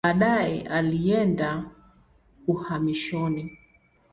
Baadaye 0.05 0.67
alienda 0.69 1.49
uhamishoni. 2.47 3.57